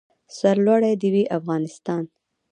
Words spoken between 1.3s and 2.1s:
افغانستان.